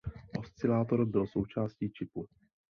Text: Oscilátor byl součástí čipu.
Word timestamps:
Oscilátor 0.37 1.05
byl 1.05 1.27
součástí 1.27 1.89
čipu. 1.89 2.27